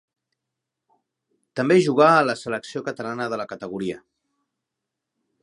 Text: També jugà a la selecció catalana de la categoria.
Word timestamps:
També 1.59 1.77
jugà 1.89 2.07
a 2.15 2.25
la 2.31 2.37
selecció 2.45 2.83
catalana 2.89 3.29
de 3.35 3.41
la 3.43 3.47
categoria. 3.53 4.01